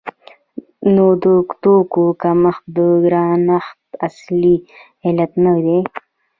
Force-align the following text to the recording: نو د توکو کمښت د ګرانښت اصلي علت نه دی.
نو 0.93 1.05
د 1.23 1.25
توکو 1.61 2.03
کمښت 2.21 2.63
د 2.75 2.77
ګرانښت 3.03 3.79
اصلي 4.07 4.55
علت 5.05 5.31
نه 5.43 5.53
دی. 5.65 5.79